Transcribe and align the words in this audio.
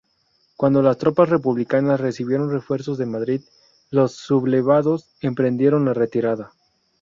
Cuando 0.57 0.81
las 0.81 0.97
tropas 0.97 1.29
republicanas 1.29 1.99
recibieron 2.01 2.49
refuerzos 2.51 2.97
de 2.97 3.05
Madrid, 3.05 3.41
los 3.91 4.13
sublevados 4.13 5.09
emprendieron 5.21 5.85
la 5.85 5.93
retirada. 5.93 6.53